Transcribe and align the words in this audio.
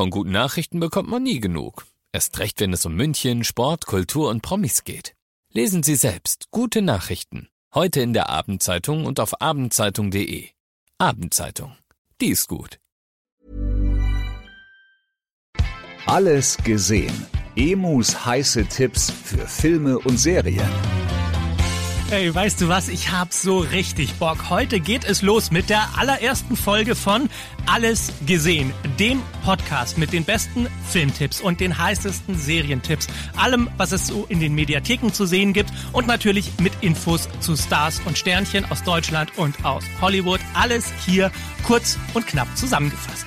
Von 0.00 0.08
guten 0.08 0.30
Nachrichten 0.30 0.80
bekommt 0.80 1.10
man 1.10 1.22
nie 1.22 1.40
genug. 1.40 1.84
Erst 2.10 2.38
recht, 2.38 2.58
wenn 2.60 2.72
es 2.72 2.86
um 2.86 2.94
München, 2.94 3.44
Sport, 3.44 3.84
Kultur 3.84 4.30
und 4.30 4.40
Promis 4.40 4.84
geht. 4.84 5.14
Lesen 5.52 5.82
Sie 5.82 5.94
selbst 5.94 6.46
gute 6.50 6.80
Nachrichten. 6.80 7.50
Heute 7.74 8.00
in 8.00 8.14
der 8.14 8.30
Abendzeitung 8.30 9.04
und 9.04 9.20
auf 9.20 9.42
abendzeitung.de. 9.42 10.48
Abendzeitung. 10.96 11.76
Die 12.18 12.28
ist 12.28 12.48
gut. 12.48 12.80
Alles 16.06 16.56
gesehen. 16.64 17.26
Emus 17.54 18.24
heiße 18.24 18.64
Tipps 18.68 19.10
für 19.10 19.46
Filme 19.46 19.98
und 19.98 20.16
Serien. 20.16 20.99
Hey, 22.10 22.34
weißt 22.34 22.60
du 22.60 22.66
was? 22.66 22.88
Ich 22.88 23.12
hab 23.12 23.32
so 23.32 23.58
richtig 23.58 24.14
Bock. 24.14 24.50
Heute 24.50 24.80
geht 24.80 25.04
es 25.04 25.22
los 25.22 25.52
mit 25.52 25.70
der 25.70 25.96
allerersten 25.96 26.56
Folge 26.56 26.96
von 26.96 27.30
Alles 27.66 28.12
gesehen, 28.26 28.72
dem 28.98 29.22
Podcast 29.44 29.96
mit 29.96 30.12
den 30.12 30.24
besten 30.24 30.66
Filmtipps 30.88 31.40
und 31.40 31.60
den 31.60 31.78
heißesten 31.78 32.34
Serientipps. 32.34 33.06
Allem, 33.36 33.70
was 33.76 33.92
es 33.92 34.08
so 34.08 34.26
in 34.28 34.40
den 34.40 34.56
Mediatheken 34.56 35.12
zu 35.12 35.24
sehen 35.24 35.52
gibt 35.52 35.70
und 35.92 36.08
natürlich 36.08 36.50
mit 36.58 36.72
Infos 36.80 37.28
zu 37.38 37.54
Stars 37.54 38.02
und 38.04 38.18
Sternchen 38.18 38.68
aus 38.72 38.82
Deutschland 38.82 39.38
und 39.38 39.64
aus 39.64 39.84
Hollywood. 40.00 40.40
Alles 40.54 40.92
hier 41.06 41.30
kurz 41.64 41.96
und 42.14 42.26
knapp 42.26 42.48
zusammengefasst. 42.56 43.26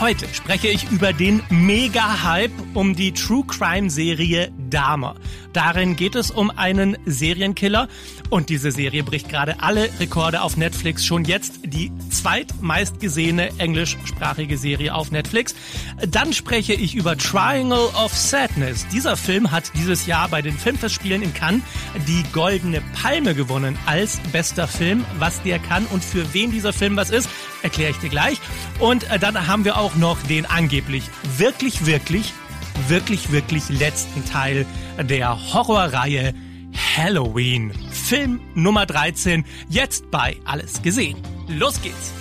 Heute 0.00 0.26
spreche 0.34 0.68
ich 0.68 0.90
über 0.90 1.14
den 1.14 1.42
Mega-Hype 1.48 2.50
um 2.74 2.94
die 2.96 3.12
True 3.12 3.44
Crime-Serie 3.46 4.52
Dahmer. 4.70 5.16
Darin 5.52 5.96
geht 5.96 6.14
es 6.14 6.30
um 6.30 6.50
einen 6.50 6.96
Serienkiller 7.06 7.88
und 8.30 8.48
diese 8.48 8.70
Serie 8.70 9.04
bricht 9.04 9.28
gerade 9.28 9.60
alle 9.60 9.88
Rekorde 10.00 10.42
auf 10.42 10.56
Netflix. 10.56 11.04
Schon 11.04 11.24
jetzt 11.24 11.60
die 11.64 11.92
zweitmeistgesehene 12.10 13.58
englischsprachige 13.58 14.58
Serie 14.58 14.94
auf 14.94 15.10
Netflix. 15.10 15.54
Dann 16.08 16.32
spreche 16.32 16.74
ich 16.74 16.94
über 16.94 17.16
Triangle 17.16 17.88
of 17.96 18.12
Sadness. 18.12 18.86
Dieser 18.88 19.16
Film 19.16 19.50
hat 19.50 19.72
dieses 19.74 20.06
Jahr 20.06 20.28
bei 20.28 20.42
den 20.42 20.58
Filmfestspielen 20.58 21.22
in 21.22 21.34
Cannes 21.34 21.62
die 22.06 22.24
Goldene 22.32 22.82
Palme 23.00 23.34
gewonnen 23.34 23.78
als 23.86 24.18
bester 24.32 24.66
Film. 24.66 25.04
Was 25.18 25.42
der 25.42 25.58
kann 25.58 25.86
und 25.86 26.04
für 26.04 26.34
wen 26.34 26.50
dieser 26.50 26.72
Film 26.72 26.96
was 26.96 27.10
ist, 27.10 27.28
erkläre 27.62 27.90
ich 27.90 27.98
dir 27.98 28.10
gleich. 28.10 28.40
Und 28.78 29.10
äh, 29.10 29.18
dann 29.18 29.46
haben 29.46 29.64
wir 29.64 29.78
auch 29.78 29.94
noch 29.96 30.20
den 30.22 30.46
angeblich 30.46 31.04
wirklich, 31.38 31.86
wirklich 31.86 32.32
wirklich, 32.88 33.32
wirklich 33.32 33.68
letzten 33.68 34.24
Teil 34.24 34.66
der 34.98 35.52
Horrorreihe 35.52 36.34
Halloween. 36.96 37.72
Film 37.90 38.40
Nummer 38.54 38.86
13, 38.86 39.44
jetzt 39.68 40.10
bei 40.10 40.36
Alles 40.44 40.82
gesehen. 40.82 41.16
Los 41.48 41.80
geht's! 41.82 42.12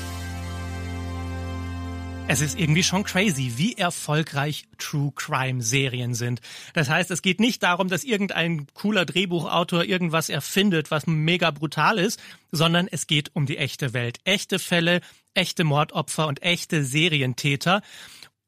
Es 2.28 2.42
ist 2.42 2.60
irgendwie 2.60 2.82
schon 2.82 3.04
crazy, 3.04 3.54
wie 3.58 3.78
erfolgreich 3.78 4.66
True 4.80 5.12
Crime 5.16 5.62
Serien 5.62 6.16
sind. 6.16 6.42
Das 6.74 6.90
heißt, 6.90 7.12
es 7.12 7.22
geht 7.22 7.40
nicht 7.40 7.62
darum, 7.62 7.88
dass 7.88 8.04
irgendein 8.04 8.66
cooler 8.74 9.06
Drehbuchautor 9.06 9.84
irgendwas 9.84 10.30
erfindet, 10.30 10.90
was 10.90 11.06
mega 11.06 11.52
brutal 11.52 12.00
ist, 12.00 12.20
sondern 12.52 12.88
es 12.90 13.06
geht 13.06 13.30
um 13.36 13.46
die 13.46 13.58
echte 13.58 13.94
Welt. 13.94 14.18
Echte 14.24 14.58
Fälle, 14.58 15.02
echte 15.36 15.64
Mordopfer 15.64 16.26
und 16.26 16.42
echte 16.42 16.84
Serientäter. 16.84 17.84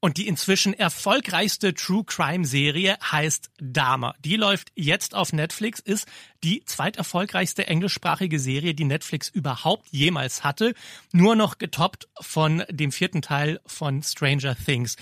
Und 0.00 0.16
die 0.16 0.28
inzwischen 0.28 0.74
erfolgreichste 0.74 1.74
True 1.74 2.04
Crime 2.04 2.44
Serie 2.44 2.96
heißt 3.02 3.50
Dahmer. 3.60 4.14
Die 4.24 4.36
läuft 4.36 4.70
jetzt 4.76 5.14
auf 5.14 5.32
Netflix, 5.32 5.80
ist 5.80 6.06
die 6.44 6.64
zweiterfolgreichste 6.64 7.66
englischsprachige 7.66 8.38
Serie, 8.38 8.74
die 8.74 8.84
Netflix 8.84 9.28
überhaupt 9.28 9.88
jemals 9.88 10.44
hatte. 10.44 10.74
Nur 11.12 11.34
noch 11.34 11.58
getoppt 11.58 12.08
von 12.20 12.62
dem 12.70 12.92
vierten 12.92 13.22
Teil 13.22 13.60
von 13.66 14.02
Stranger 14.04 14.56
Things. 14.56 14.96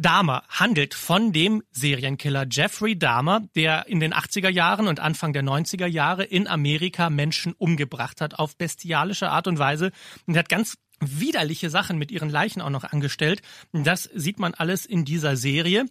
Dahmer 0.00 0.44
handelt 0.48 0.94
von 0.94 1.32
dem 1.32 1.64
Serienkiller 1.72 2.46
Jeffrey 2.48 2.96
Dahmer, 2.96 3.48
der 3.56 3.88
in 3.88 3.98
den 3.98 4.14
80er 4.14 4.48
Jahren 4.48 4.86
und 4.86 5.00
Anfang 5.00 5.32
der 5.32 5.42
90er 5.42 5.86
Jahre 5.86 6.22
in 6.22 6.46
Amerika 6.46 7.10
Menschen 7.10 7.52
umgebracht 7.54 8.20
hat 8.20 8.38
auf 8.38 8.56
bestialische 8.56 9.30
Art 9.30 9.48
und 9.48 9.58
Weise 9.58 9.90
und 10.26 10.36
hat 10.36 10.48
ganz 10.48 10.76
widerliche 11.00 11.70
Sachen 11.70 11.98
mit 11.98 12.10
ihren 12.10 12.30
Leichen 12.30 12.60
auch 12.60 12.70
noch 12.70 12.84
angestellt. 12.84 13.42
Das 13.72 14.04
sieht 14.14 14.38
man 14.38 14.54
alles 14.54 14.86
in 14.86 15.04
dieser 15.04 15.36
Serie. 15.36 15.86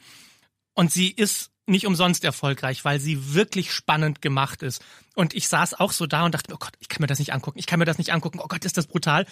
Und 0.74 0.92
sie 0.92 1.10
ist 1.10 1.52
nicht 1.66 1.86
umsonst 1.86 2.24
erfolgreich, 2.24 2.86
weil 2.86 3.00
sie 3.00 3.34
wirklich 3.34 3.72
spannend 3.74 4.22
gemacht 4.22 4.64
ist. 4.64 4.84
Und 5.16 5.34
ich 5.34 5.48
saß 5.48 5.74
auch 5.74 5.92
so 5.92 6.08
da 6.08 6.26
und 6.26 6.34
dachte, 6.34 6.54
oh 6.54 6.58
Gott, 6.58 6.74
ich 6.80 6.88
kann 6.88 7.02
mir 7.02 7.08
das 7.08 7.20
nicht 7.20 7.34
angucken, 7.34 7.60
ich 7.60 7.68
kann 7.68 7.80
mir 7.80 7.86
das 7.86 7.98
nicht 7.98 8.14
angucken, 8.14 8.40
oh 8.42 8.48
Gott, 8.48 8.64
ist 8.64 8.78
das 8.78 8.88
brutal. 8.88 9.26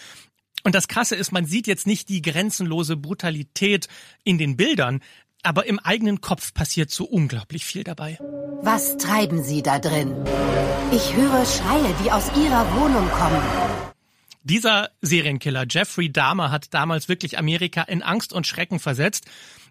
Und 0.63 0.75
das 0.75 0.87
Krasse 0.87 1.15
ist, 1.15 1.31
man 1.31 1.45
sieht 1.45 1.67
jetzt 1.67 1.87
nicht 1.87 2.09
die 2.09 2.21
grenzenlose 2.21 2.97
Brutalität 2.97 3.87
in 4.23 4.37
den 4.37 4.57
Bildern, 4.57 5.01
aber 5.43 5.67
im 5.67 5.79
eigenen 5.79 6.21
Kopf 6.21 6.53
passiert 6.53 6.89
so 6.89 7.05
unglaublich 7.05 7.65
viel 7.65 7.83
dabei. 7.83 8.17
Was 8.61 8.97
treiben 8.97 9.43
Sie 9.43 9.61
da 9.61 9.77
drin? 9.77 10.15
Ich 10.91 11.15
höre 11.15 11.45
Schreie, 11.45 11.93
die 12.03 12.11
aus 12.11 12.31
Ihrer 12.35 12.65
Wohnung 12.75 13.07
kommen. 13.11 13.94
Dieser 14.45 14.91
Serienkiller 15.01 15.65
Jeffrey 15.67 16.11
Dahmer 16.11 16.51
hat 16.51 16.71
damals 16.71 17.09
wirklich 17.09 17.39
Amerika 17.39 17.81
in 17.81 18.03
Angst 18.03 18.31
und 18.31 18.45
Schrecken 18.45 18.79
versetzt. 18.79 19.25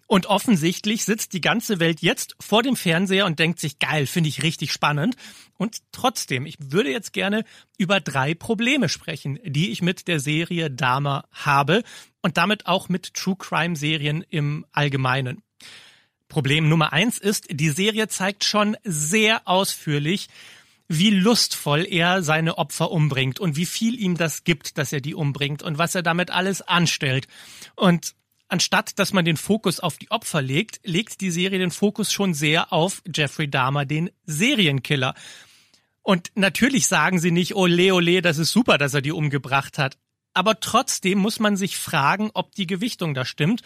Und 0.05 0.25
offensichtlich 0.25 1.05
sitzt 1.05 1.31
die 1.31 1.39
ganze 1.39 1.79
Welt 1.79 2.01
jetzt 2.01 2.35
vor 2.41 2.61
dem 2.61 2.75
Fernseher 2.75 3.25
und 3.25 3.39
denkt 3.39 3.61
sich, 3.61 3.79
geil, 3.79 4.05
finde 4.05 4.27
ich 4.27 4.43
richtig 4.43 4.73
spannend. 4.73 5.15
Und 5.57 5.77
trotzdem, 5.93 6.45
ich 6.45 6.57
würde 6.59 6.91
jetzt 6.91 7.13
gerne 7.13 7.45
über 7.77 8.01
drei 8.01 8.33
Probleme 8.33 8.89
sprechen, 8.89 9.39
die 9.45 9.71
ich 9.71 9.81
mit 9.81 10.09
der 10.09 10.19
Serie 10.19 10.69
Dahmer 10.69 11.23
habe 11.31 11.81
und 12.21 12.35
damit 12.35 12.67
auch 12.67 12.89
mit 12.89 13.13
True 13.13 13.37
Crime 13.39 13.77
Serien 13.77 14.25
im 14.29 14.65
Allgemeinen. 14.73 15.41
Problem 16.27 16.67
Nummer 16.67 16.91
eins 16.91 17.17
ist, 17.17 17.47
die 17.49 17.69
Serie 17.69 18.09
zeigt 18.09 18.43
schon 18.43 18.75
sehr 18.83 19.47
ausführlich, 19.47 20.27
wie 20.87 21.09
lustvoll 21.09 21.85
er 21.89 22.21
seine 22.21 22.57
Opfer 22.57 22.91
umbringt 22.91 23.39
und 23.39 23.55
wie 23.55 23.65
viel 23.65 23.99
ihm 23.99 24.17
das 24.17 24.43
gibt, 24.43 24.77
dass 24.77 24.93
er 24.93 25.01
die 25.01 25.15
umbringt 25.15 25.63
und 25.63 25.77
was 25.77 25.95
er 25.95 26.03
damit 26.03 26.31
alles 26.31 26.61
anstellt. 26.61 27.27
Und 27.75 28.15
anstatt 28.47 28.99
dass 28.99 29.13
man 29.13 29.25
den 29.25 29.37
Fokus 29.37 29.79
auf 29.79 29.97
die 29.97 30.11
Opfer 30.11 30.41
legt, 30.41 30.79
legt 30.83 31.21
die 31.21 31.31
Serie 31.31 31.59
den 31.59 31.71
Fokus 31.71 32.11
schon 32.11 32.33
sehr 32.33 32.71
auf 32.71 33.01
Jeffrey 33.13 33.49
Dahmer, 33.49 33.85
den 33.85 34.11
Serienkiller. 34.25 35.15
Und 36.03 36.31
natürlich 36.35 36.85
sagen 36.85 37.19
sie 37.19 37.31
nicht, 37.31 37.55
ole, 37.55 37.93
ole, 37.93 38.21
das 38.21 38.37
ist 38.37 38.51
super, 38.51 38.77
dass 38.77 38.93
er 38.93 39.01
die 39.01 39.11
umgebracht 39.11 39.79
hat. 39.79 39.97
Aber 40.33 40.59
trotzdem 40.59 41.17
muss 41.17 41.39
man 41.39 41.57
sich 41.57 41.77
fragen, 41.77 42.29
ob 42.33 42.53
die 42.53 42.67
Gewichtung 42.67 43.13
da 43.13 43.25
stimmt 43.25 43.61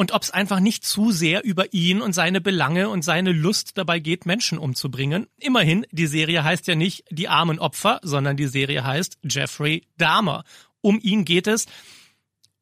und 0.00 0.12
ob 0.12 0.22
es 0.22 0.30
einfach 0.30 0.60
nicht 0.60 0.82
zu 0.82 1.12
sehr 1.12 1.44
über 1.44 1.74
ihn 1.74 2.00
und 2.00 2.14
seine 2.14 2.40
Belange 2.40 2.88
und 2.88 3.02
seine 3.02 3.32
Lust 3.32 3.76
dabei 3.76 3.98
geht, 3.98 4.24
Menschen 4.24 4.56
umzubringen. 4.56 5.26
Immerhin, 5.38 5.84
die 5.90 6.06
Serie 6.06 6.42
heißt 6.42 6.66
ja 6.68 6.74
nicht 6.74 7.04
die 7.10 7.28
armen 7.28 7.58
Opfer, 7.58 8.00
sondern 8.02 8.38
die 8.38 8.46
Serie 8.46 8.82
heißt 8.82 9.18
Jeffrey 9.24 9.86
Dahmer. 9.98 10.44
Um 10.80 10.98
ihn 11.02 11.26
geht 11.26 11.46
es. 11.46 11.66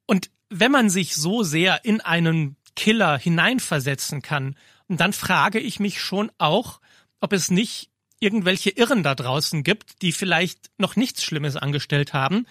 Und 0.04 0.30
wenn 0.50 0.72
man 0.72 0.90
sich 0.90 1.14
so 1.14 1.44
sehr 1.44 1.84
in 1.84 2.00
einen 2.00 2.56
Killer 2.74 3.16
hineinversetzen 3.16 4.20
kann, 4.20 4.56
dann 4.88 5.12
frage 5.12 5.60
ich 5.60 5.78
mich 5.78 6.00
schon 6.00 6.32
auch, 6.38 6.80
ob 7.20 7.32
es 7.32 7.52
nicht 7.52 7.88
irgendwelche 8.18 8.70
Irren 8.70 9.04
da 9.04 9.14
draußen 9.14 9.62
gibt, 9.62 10.02
die 10.02 10.10
vielleicht 10.10 10.70
noch 10.76 10.96
nichts 10.96 11.22
Schlimmes 11.22 11.54
angestellt 11.54 12.12
haben 12.12 12.46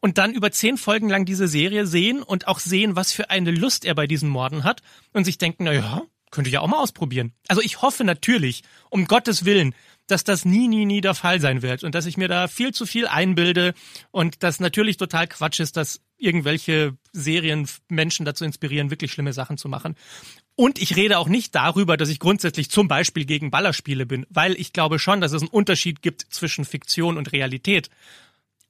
und 0.00 0.18
dann 0.18 0.32
über 0.32 0.50
zehn 0.50 0.76
Folgen 0.76 1.08
lang 1.08 1.24
diese 1.24 1.48
Serie 1.48 1.86
sehen 1.86 2.22
und 2.22 2.46
auch 2.46 2.58
sehen, 2.58 2.96
was 2.96 3.12
für 3.12 3.30
eine 3.30 3.50
Lust 3.50 3.84
er 3.84 3.94
bei 3.94 4.06
diesen 4.06 4.28
Morden 4.28 4.64
hat 4.64 4.82
und 5.12 5.24
sich 5.24 5.38
denken, 5.38 5.64
na 5.64 5.72
ja, 5.72 6.02
könnte 6.30 6.48
ich 6.48 6.54
ja 6.54 6.60
auch 6.60 6.68
mal 6.68 6.80
ausprobieren. 6.80 7.32
Also 7.48 7.62
ich 7.62 7.82
hoffe 7.82 8.04
natürlich, 8.04 8.62
um 8.90 9.06
Gottes 9.06 9.44
Willen, 9.44 9.74
dass 10.06 10.24
das 10.24 10.44
nie, 10.44 10.68
nie, 10.68 10.86
nie 10.86 11.00
der 11.00 11.14
Fall 11.14 11.40
sein 11.40 11.62
wird 11.62 11.84
und 11.84 11.94
dass 11.94 12.06
ich 12.06 12.16
mir 12.16 12.28
da 12.28 12.48
viel 12.48 12.72
zu 12.72 12.86
viel 12.86 13.06
einbilde 13.06 13.74
und 14.10 14.42
das 14.42 14.58
natürlich 14.58 14.96
total 14.96 15.26
Quatsch 15.26 15.60
ist, 15.60 15.76
dass 15.76 16.00
irgendwelche 16.16 16.96
Serien 17.12 17.68
Menschen 17.88 18.24
dazu 18.24 18.44
inspirieren, 18.44 18.90
wirklich 18.90 19.12
schlimme 19.12 19.32
Sachen 19.32 19.58
zu 19.58 19.68
machen. 19.68 19.96
Und 20.56 20.80
ich 20.80 20.96
rede 20.96 21.18
auch 21.18 21.28
nicht 21.28 21.54
darüber, 21.54 21.96
dass 21.96 22.08
ich 22.08 22.18
grundsätzlich 22.18 22.70
zum 22.70 22.88
Beispiel 22.88 23.24
gegen 23.26 23.50
Ballerspiele 23.50 24.06
bin, 24.06 24.26
weil 24.28 24.58
ich 24.58 24.72
glaube 24.72 24.98
schon, 24.98 25.20
dass 25.20 25.32
es 25.32 25.42
einen 25.42 25.50
Unterschied 25.50 26.02
gibt 26.02 26.22
zwischen 26.30 26.64
Fiktion 26.64 27.16
und 27.16 27.30
Realität. 27.32 27.90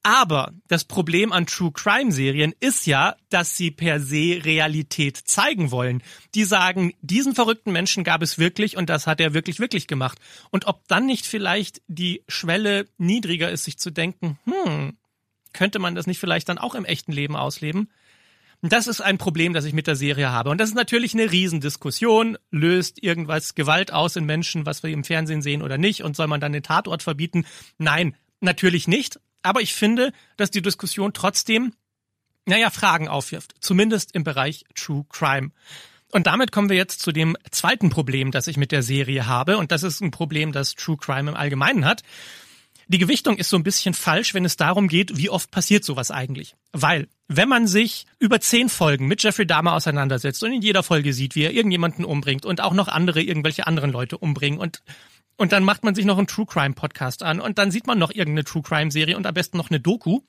Aber 0.09 0.55
das 0.69 0.85
Problem 0.85 1.35
an 1.35 1.45
True 1.45 1.71
Crime 1.71 2.13
Serien 2.13 2.55
ist 2.61 2.87
ja, 2.87 3.15
dass 3.29 3.59
sie 3.59 3.71
per 3.71 4.01
se 4.01 4.41
Realität 4.43 5.19
zeigen 5.19 5.71
wollen. 5.71 6.03
Die 6.35 6.45
sagen, 6.45 6.95
diesen 7.03 7.35
verrückten 7.35 7.73
Menschen 7.73 8.05
gab 8.05 8.23
es 8.23 8.39
wirklich 8.39 8.79
und 8.79 8.89
das 8.89 9.07
hat 9.07 9.21
er 9.21 9.35
wirklich, 9.35 9.61
wirklich 9.61 9.87
gemacht. 9.87 10.19
Und 10.49 10.67
ob 10.67 10.89
dann 10.89 11.05
nicht 11.05 11.27
vielleicht 11.27 11.83
die 11.89 12.23
Schwelle 12.27 12.87
niedriger 12.97 13.51
ist, 13.51 13.65
sich 13.65 13.79
zu 13.79 13.91
denken, 13.91 14.39
hm, 14.45 14.97
könnte 15.53 15.79
man 15.79 15.95
das 15.95 16.07
nicht 16.07 16.21
vielleicht 16.21 16.49
dann 16.49 16.57
auch 16.57 16.75
im 16.75 16.87
echten 16.87 17.13
Leben 17.13 17.37
ausleben? 17.37 17.91
Das 18.63 18.87
ist 18.87 19.03
ein 19.03 19.19
Problem, 19.19 19.53
das 19.53 19.67
ich 19.67 19.75
mit 19.75 19.87
der 19.87 19.95
Serie 19.95 20.33
habe. 20.33 20.49
Und 20.49 20.57
das 20.57 20.71
ist 20.71 20.75
natürlich 20.75 21.13
eine 21.13 21.31
Riesendiskussion. 21.31 22.39
Löst 22.51 23.03
irgendwas 23.03 23.55
Gewalt 23.55 23.93
aus 23.93 24.17
in 24.17 24.25
Menschen, 24.25 24.65
was 24.65 24.83
wir 24.83 24.89
im 24.89 25.05
Fernsehen 25.05 25.43
sehen 25.43 25.61
oder 25.61 25.77
nicht? 25.77 26.03
Und 26.03 26.17
soll 26.17 26.29
man 26.29 26.41
dann 26.41 26.55
den 26.55 26.63
Tatort 26.63 27.03
verbieten? 27.03 27.45
Nein, 27.77 28.17
natürlich 28.41 28.89
nicht. 28.89 29.21
Aber 29.43 29.61
ich 29.61 29.75
finde, 29.75 30.13
dass 30.37 30.51
die 30.51 30.63
Diskussion 30.63 31.13
trotzdem, 31.13 31.73
naja, 32.47 32.71
Fragen 32.71 33.09
aufwirft. 33.09 33.55
Zumindest 33.61 34.15
im 34.15 34.25
Bereich 34.25 34.65
True 34.75 35.05
Crime. 35.09 35.51
Und 36.11 36.27
damit 36.27 36.53
kommen 36.53 36.71
wir 36.71 36.77
jetzt 36.77 37.01
zu 37.01 37.13
dem 37.13 37.37
zweiten 37.51 37.91
Problem, 37.91 38.31
das 38.31 38.47
ich 38.47 38.57
mit 38.57 38.73
der 38.73 38.83
Serie 38.83 39.27
habe. 39.27 39.59
Und 39.59 39.73
das 39.73 39.83
ist 39.83 40.01
ein 40.01 40.11
Problem, 40.11 40.53
das 40.53 40.75
True 40.75 40.97
Crime 40.97 41.31
im 41.31 41.37
Allgemeinen 41.37 41.85
hat. 41.85 42.03
Die 42.91 42.99
Gewichtung 42.99 43.37
ist 43.37 43.51
so 43.51 43.57
ein 43.57 43.63
bisschen 43.63 43.93
falsch, 43.93 44.33
wenn 44.33 44.47
es 44.47 44.57
darum 44.57 44.89
geht, 44.89 45.19
wie 45.19 45.29
oft 45.29 45.51
passiert 45.51 45.85
sowas 45.85 46.11
eigentlich. 46.11 46.55
Weil, 46.73 47.09
wenn 47.29 47.49
man 47.49 47.67
sich 47.67 48.07
über 48.19 48.41
zehn 48.41 48.71
Folgen 48.71 49.07
mit 49.07 49.23
Jeffrey 49.23 49.47
Dahmer 49.47 49.75
auseinandersetzt 49.75 50.43
und 50.43 50.53
in 50.53 50.63
jeder 50.63 50.83
Folge 50.83 51.13
sieht, 51.13 51.35
wie 51.35 51.43
er 51.43 51.53
irgendjemanden 51.53 52.07
umbringt 52.07 52.47
und 52.47 52.63
auch 52.63 52.73
noch 52.73 52.89
andere 52.89 53.21
irgendwelche 53.21 53.67
anderen 53.67 53.93
Leute 53.93 54.17
umbringen 54.17 54.59
und 54.59 54.83
und 55.41 55.53
dann 55.53 55.63
macht 55.63 55.85
man 55.85 55.95
sich 55.95 56.05
noch 56.05 56.19
einen 56.19 56.27
True 56.27 56.47
Crime 56.47 56.75
Podcast 56.75 57.23
an 57.23 57.41
und 57.41 57.59
dann 57.59 57.71
sieht 57.71 57.87
man 57.87 57.97
noch 57.97 58.11
irgendeine 58.11 58.43
True 58.43 58.63
Crime 58.63 58.91
Serie 58.91 59.17
und 59.17 59.25
am 59.25 59.35
besten 59.35 59.57
noch 59.57 59.71
eine 59.71 59.79
Doku. 59.79 60.23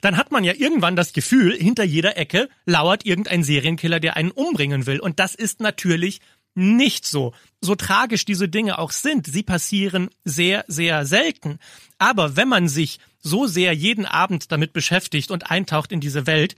Dann 0.00 0.16
hat 0.16 0.30
man 0.30 0.44
ja 0.44 0.54
irgendwann 0.54 0.96
das 0.96 1.12
Gefühl, 1.12 1.54
hinter 1.54 1.84
jeder 1.84 2.16
Ecke 2.16 2.48
lauert 2.64 3.04
irgendein 3.04 3.42
Serienkiller, 3.42 4.00
der 4.00 4.16
einen 4.16 4.30
umbringen 4.30 4.86
will. 4.86 4.98
Und 4.98 5.20
das 5.20 5.34
ist 5.34 5.60
natürlich 5.60 6.20
nicht 6.56 7.06
so. 7.06 7.34
So 7.60 7.74
tragisch 7.74 8.24
diese 8.24 8.48
Dinge 8.48 8.78
auch 8.78 8.90
sind, 8.90 9.26
sie 9.26 9.42
passieren 9.42 10.08
sehr, 10.24 10.64
sehr 10.68 11.04
selten. 11.06 11.58
Aber 11.98 12.36
wenn 12.36 12.48
man 12.48 12.68
sich 12.68 12.98
so 13.20 13.46
sehr 13.46 13.72
jeden 13.72 14.06
Abend 14.06 14.50
damit 14.50 14.72
beschäftigt 14.72 15.30
und 15.30 15.50
eintaucht 15.50 15.92
in 15.92 16.00
diese 16.00 16.26
Welt, 16.26 16.56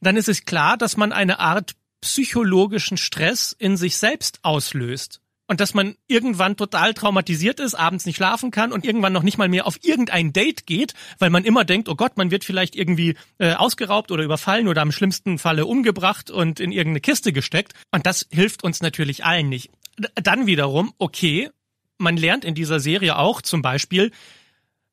dann 0.00 0.16
ist 0.16 0.28
es 0.28 0.44
klar, 0.44 0.76
dass 0.76 0.96
man 0.96 1.12
eine 1.12 1.40
Art 1.40 1.74
psychologischen 2.00 2.96
Stress 2.96 3.54
in 3.58 3.76
sich 3.76 3.96
selbst 3.96 4.38
auslöst 4.42 5.20
und 5.46 5.60
dass 5.60 5.74
man 5.74 5.96
irgendwann 6.06 6.56
total 6.56 6.94
traumatisiert 6.94 7.60
ist, 7.60 7.74
abends 7.74 8.06
nicht 8.06 8.16
schlafen 8.16 8.50
kann 8.50 8.72
und 8.72 8.84
irgendwann 8.84 9.12
noch 9.12 9.22
nicht 9.22 9.38
mal 9.38 9.48
mehr 9.48 9.66
auf 9.66 9.78
irgendein 9.82 10.32
Date 10.32 10.66
geht, 10.66 10.94
weil 11.18 11.30
man 11.30 11.44
immer 11.44 11.64
denkt, 11.64 11.88
oh 11.88 11.94
Gott, 11.94 12.16
man 12.16 12.30
wird 12.30 12.44
vielleicht 12.44 12.76
irgendwie 12.76 13.16
äh, 13.38 13.54
ausgeraubt 13.54 14.10
oder 14.10 14.24
überfallen 14.24 14.68
oder 14.68 14.82
am 14.82 14.92
schlimmsten 14.92 15.38
Falle 15.38 15.66
umgebracht 15.66 16.30
und 16.30 16.60
in 16.60 16.72
irgendeine 16.72 17.00
Kiste 17.00 17.32
gesteckt. 17.32 17.74
Und 17.90 18.06
das 18.06 18.26
hilft 18.30 18.64
uns 18.64 18.80
natürlich 18.80 19.24
allen 19.24 19.48
nicht. 19.48 19.70
Dann 20.14 20.46
wiederum, 20.46 20.92
okay, 20.98 21.50
man 21.98 22.16
lernt 22.16 22.44
in 22.44 22.54
dieser 22.54 22.80
Serie 22.80 23.16
auch 23.16 23.42
zum 23.42 23.62
Beispiel, 23.62 24.10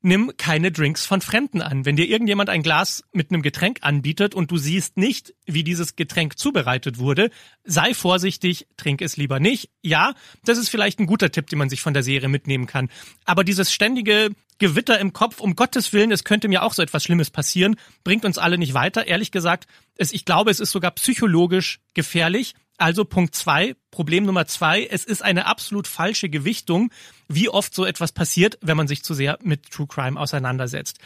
nimm 0.01 0.31
keine 0.37 0.71
Drinks 0.71 1.05
von 1.05 1.21
Fremden 1.21 1.61
an. 1.61 1.85
Wenn 1.85 1.95
dir 1.95 2.07
irgendjemand 2.07 2.49
ein 2.49 2.63
Glas 2.63 3.03
mit 3.11 3.31
einem 3.31 3.41
Getränk 3.41 3.79
anbietet 3.81 4.35
und 4.35 4.51
du 4.51 4.57
siehst 4.57 4.97
nicht, 4.97 5.33
wie 5.45 5.63
dieses 5.63 5.95
Getränk 5.95 6.37
zubereitet 6.37 6.97
wurde, 6.97 7.29
sei 7.63 7.93
vorsichtig, 7.93 8.67
trink 8.77 9.01
es 9.01 9.17
lieber 9.17 9.39
nicht. 9.39 9.69
Ja, 9.81 10.13
das 10.43 10.57
ist 10.57 10.69
vielleicht 10.69 10.99
ein 10.99 11.05
guter 11.05 11.31
Tipp, 11.31 11.47
den 11.47 11.59
man 11.59 11.69
sich 11.69 11.81
von 11.81 11.93
der 11.93 12.03
Serie 12.03 12.29
mitnehmen 12.29 12.65
kann. 12.65 12.89
Aber 13.25 13.43
dieses 13.43 13.71
ständige 13.71 14.29
Gewitter 14.57 14.99
im 14.99 15.13
Kopf, 15.13 15.39
um 15.39 15.55
Gottes 15.55 15.91
Willen, 15.91 16.11
es 16.11 16.23
könnte 16.23 16.47
mir 16.47 16.63
auch 16.63 16.73
so 16.73 16.81
etwas 16.81 17.03
Schlimmes 17.03 17.31
passieren, 17.31 17.75
bringt 18.03 18.25
uns 18.25 18.37
alle 18.37 18.57
nicht 18.57 18.73
weiter. 18.73 19.07
Ehrlich 19.07 19.31
gesagt, 19.31 19.67
es, 19.97 20.11
ich 20.11 20.25
glaube, 20.25 20.51
es 20.51 20.59
ist 20.59 20.71
sogar 20.71 20.91
psychologisch 20.91 21.79
gefährlich. 21.93 22.53
Also 22.81 23.05
Punkt 23.05 23.35
zwei, 23.35 23.75
Problem 23.91 24.25
Nummer 24.25 24.47
zwei, 24.47 24.83
es 24.83 25.05
ist 25.05 25.21
eine 25.21 25.45
absolut 25.45 25.87
falsche 25.87 26.29
Gewichtung, 26.29 26.91
wie 27.27 27.47
oft 27.47 27.75
so 27.75 27.85
etwas 27.85 28.11
passiert, 28.11 28.57
wenn 28.61 28.75
man 28.75 28.87
sich 28.87 29.03
zu 29.03 29.13
sehr 29.13 29.37
mit 29.43 29.69
True 29.69 29.85
Crime 29.85 30.19
auseinandersetzt. 30.19 30.97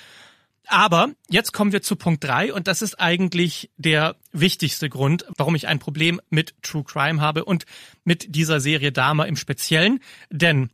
Aber 0.68 1.10
jetzt 1.30 1.51
kommen 1.51 1.74
wir 1.74 1.81
zu 1.81 1.98
Punkt 1.98 2.24
drei 2.24 2.54
und 2.54 2.69
das 2.69 2.81
ist 2.81 2.98
eigentlich 2.98 3.72
der 3.75 4.16
wichtigste 4.31 4.88
Grund, 4.88 5.25
warum 5.36 5.54
ich 5.54 5.68
ein 5.68 5.80
Problem 5.80 6.22
mit 6.30 6.56
True 6.62 6.86
Crime 6.86 7.19
habe 7.19 7.44
und 7.44 7.66
mit 8.06 8.33
dieser 8.36 8.62
Serie 8.62 8.94
Dama 8.94 9.25
im 9.25 9.36
Speziellen. 9.36 10.00
Denn 10.30 10.69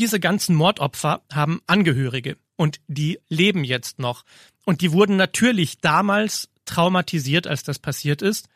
diese 0.00 0.18
ganzen 0.18 0.56
Mordopfer 0.56 1.22
haben 1.32 1.60
Angehörige 1.68 2.38
und 2.56 2.80
die 2.88 3.20
leben 3.28 3.62
jetzt 3.62 4.00
noch. 4.00 4.24
Und 4.64 4.80
die 4.80 4.90
wurden 4.90 5.14
natürlich 5.14 5.78
damals 5.78 6.48
traumatisiert, 6.64 7.46
als 7.46 7.62
das 7.62 7.78
passiert 7.78 8.20
ist. 8.20 8.48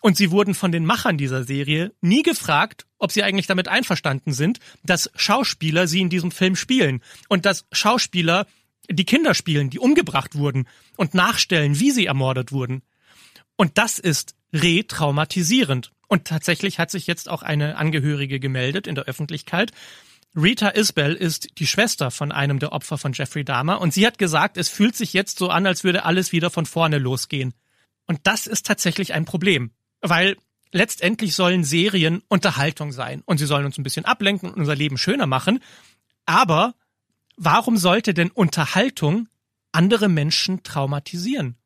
Und 0.00 0.16
sie 0.16 0.30
wurden 0.30 0.54
von 0.54 0.72
den 0.72 0.86
Machern 0.86 1.18
dieser 1.18 1.44
Serie 1.44 1.92
nie 2.00 2.22
gefragt, 2.22 2.86
ob 2.98 3.12
sie 3.12 3.22
eigentlich 3.22 3.46
damit 3.46 3.68
einverstanden 3.68 4.32
sind, 4.32 4.58
dass 4.82 5.10
Schauspieler 5.14 5.86
sie 5.86 6.00
in 6.00 6.08
diesem 6.08 6.30
Film 6.30 6.56
spielen 6.56 7.02
und 7.28 7.44
dass 7.44 7.66
Schauspieler 7.72 8.46
die 8.88 9.04
Kinder 9.04 9.34
spielen, 9.34 9.70
die 9.70 9.78
umgebracht 9.78 10.34
wurden 10.34 10.66
und 10.96 11.14
nachstellen, 11.14 11.78
wie 11.78 11.90
sie 11.90 12.06
ermordet 12.06 12.50
wurden. 12.50 12.82
Und 13.56 13.78
das 13.78 13.98
ist 13.98 14.34
retraumatisierend. 14.52 15.92
Und 16.08 16.26
tatsächlich 16.26 16.78
hat 16.78 16.90
sich 16.90 17.06
jetzt 17.06 17.28
auch 17.28 17.42
eine 17.42 17.76
Angehörige 17.76 18.40
gemeldet 18.40 18.86
in 18.86 18.94
der 18.94 19.04
Öffentlichkeit. 19.04 19.70
Rita 20.34 20.70
Isbell 20.70 21.14
ist 21.14 21.58
die 21.58 21.66
Schwester 21.66 22.10
von 22.10 22.32
einem 22.32 22.58
der 22.58 22.72
Opfer 22.72 22.98
von 22.98 23.12
Jeffrey 23.12 23.44
Dahmer 23.44 23.80
und 23.80 23.92
sie 23.92 24.06
hat 24.06 24.18
gesagt, 24.18 24.56
es 24.56 24.68
fühlt 24.68 24.96
sich 24.96 25.12
jetzt 25.12 25.38
so 25.38 25.50
an, 25.50 25.66
als 25.66 25.84
würde 25.84 26.04
alles 26.04 26.32
wieder 26.32 26.50
von 26.50 26.66
vorne 26.66 26.98
losgehen. 26.98 27.54
Und 28.06 28.20
das 28.24 28.46
ist 28.46 28.66
tatsächlich 28.66 29.12
ein 29.12 29.24
Problem. 29.24 29.72
Weil 30.00 30.36
letztendlich 30.72 31.34
sollen 31.34 31.64
Serien 31.64 32.22
Unterhaltung 32.28 32.92
sein 32.92 33.22
und 33.26 33.38
sie 33.38 33.46
sollen 33.46 33.66
uns 33.66 33.78
ein 33.78 33.82
bisschen 33.82 34.04
ablenken 34.04 34.50
und 34.50 34.60
unser 34.60 34.74
Leben 34.74 34.98
schöner 34.98 35.26
machen. 35.26 35.60
Aber 36.26 36.74
warum 37.36 37.76
sollte 37.76 38.14
denn 38.14 38.30
Unterhaltung 38.30 39.28
andere 39.72 40.08
Menschen 40.08 40.62
traumatisieren? 40.62 41.56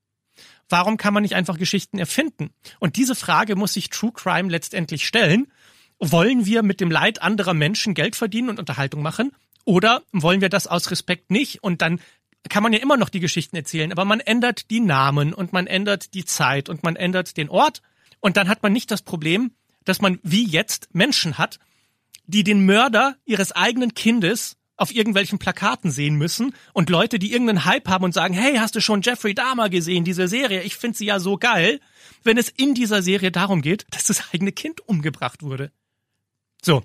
Warum 0.69 0.97
kann 0.97 1.15
man 1.15 1.23
nicht 1.23 1.35
einfach 1.35 1.59
Geschichten 1.59 1.99
erfinden? 1.99 2.51
Und 2.81 2.97
diese 2.97 3.15
Frage 3.15 3.57
muss 3.57 3.75
sich 3.75 3.91
True 3.91 4.13
Crime 4.13 4.51
letztendlich 4.51 5.07
stellen. 5.07 5.49
Wollen 5.99 6.47
wir 6.47 6.63
mit 6.63 6.81
dem 6.81 6.91
Leid 6.91 7.23
anderer 7.23 7.55
Menschen 7.55 7.95
Geld 7.95 8.17
verdienen 8.17 8.49
und 8.49 8.59
Unterhaltung 8.59 9.03
machen? 9.03 9.33
Oder 9.65 10.03
wollen 10.13 10.41
wir 10.41 10.49
das 10.49 10.67
aus 10.67 10.91
Respekt 10.91 11.31
nicht? 11.31 11.63
Und 11.63 11.83
dann 11.83 12.01
kann 12.49 12.63
man 12.63 12.73
ja 12.73 12.79
immer 12.79 12.97
noch 12.97 13.09
die 13.09 13.21
Geschichten 13.21 13.57
erzählen, 13.57 13.93
aber 13.93 14.05
man 14.05 14.21
ändert 14.21 14.71
die 14.71 14.81
Namen 14.81 15.33
und 15.33 15.53
man 15.53 15.67
ändert 15.67 16.15
die 16.15 16.25
Zeit 16.25 16.69
und 16.69 16.83
man 16.83 16.97
ändert 16.97 17.37
den 17.37 17.49
Ort 17.49 17.81
und 18.25 18.39
dann 18.39 18.49
hat 18.49 18.63
man 18.63 18.73
nicht 18.73 18.91
das 18.91 19.03
Problem, 19.03 19.51
dass 19.85 20.01
man 20.01 20.19
wie 20.23 20.47
jetzt 20.47 20.89
Menschen 20.95 21.37
hat, 21.37 21.59
die 22.25 22.43
den 22.43 22.65
Mörder 22.65 23.19
ihres 23.27 23.53
eigenen 23.53 23.93
Kindes 23.93 24.57
auf 24.79 24.95
irgendwelchen 24.95 25.39
Plakaten 25.39 25.91
sehen 25.91 26.15
müssen 26.15 26.55
und 26.73 26.89
Leute, 26.89 27.19
die 27.19 27.33
irgendeinen 27.33 27.67
Hype 27.67 27.87
haben 27.87 28.03
und 28.03 28.15
sagen, 28.15 28.33
hey, 28.33 28.57
hast 28.57 28.77
du 28.77 28.81
schon 28.81 29.03
Jeffrey 29.03 29.35
Dahmer 29.35 29.69
gesehen, 29.69 30.05
diese 30.05 30.27
Serie? 30.27 30.63
Ich 30.63 30.77
finde 30.77 30.97
sie 30.97 31.05
ja 31.05 31.21
so 31.21 31.37
geil, 31.37 31.81
wenn 32.23 32.39
es 32.39 32.49
in 32.49 32.73
dieser 32.73 33.03
Serie 33.03 33.31
darum 33.31 33.61
geht, 33.61 33.85
dass 33.91 34.07
das 34.07 34.33
eigene 34.33 34.53
Kind 34.53 34.81
umgebracht 34.89 35.43
wurde. 35.43 35.71
So. 36.63 36.83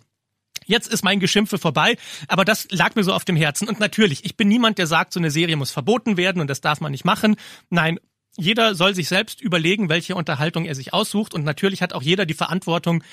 Jetzt 0.66 0.92
ist 0.92 1.06
mein 1.06 1.22
Geschimpfe 1.22 1.58
vorbei, 1.58 1.98
aber 2.28 2.44
das 2.44 2.68
lag 2.70 2.96
mir 2.96 3.04
so 3.04 3.14
auf 3.14 3.24
dem 3.24 3.38
Herzen. 3.38 3.70
Und 3.70 3.80
natürlich, 3.80 4.26
ich 4.26 4.36
bin 4.36 4.50
niemand, 4.50 4.78
der 4.78 4.88
sagt, 4.88 5.14
so 5.14 5.20
eine 5.22 5.32
Serie 5.32 5.56
muss 5.56 5.72
verboten 5.72 6.18
werden 6.18 6.42
und 6.42 6.48
das 6.48 6.60
darf 6.60 6.82
man 6.82 6.92
nicht 6.92 7.06
machen. 7.06 7.38
Nein, 7.70 7.98
jeder 8.40 8.76
soll 8.76 8.96
sich 8.96 9.08
selbst 9.08 9.42
überlegen, 9.42 9.90
welche 9.90 10.16
Unterhaltung 10.16 10.66
er 10.66 10.76
sich 10.76 10.94
aussucht. 10.94 11.34
Und 11.34 11.44
natürlich 11.44 11.82
hat 11.82 11.94
auch 11.94 12.02
jeder 12.02 12.26
die 12.26 12.34
Verantwortung, 12.34 13.04